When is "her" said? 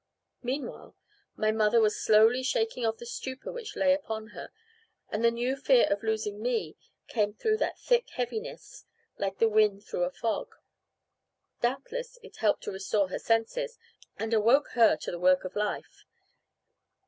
4.29-4.49, 13.09-13.19, 14.69-14.95